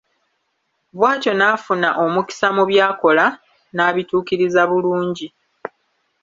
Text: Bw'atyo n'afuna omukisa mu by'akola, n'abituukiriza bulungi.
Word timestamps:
Bw'atyo 0.97 1.31
n'afuna 1.35 1.89
omukisa 2.03 2.47
mu 2.55 2.63
by'akola, 2.69 3.25
n'abituukiriza 3.73 4.61
bulungi. 4.71 5.27